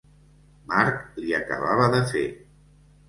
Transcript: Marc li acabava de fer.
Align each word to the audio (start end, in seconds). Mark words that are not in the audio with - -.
Marc 0.71 1.21
li 1.25 1.35
acabava 1.41 1.87
de 1.97 2.01
fer. 2.15 2.25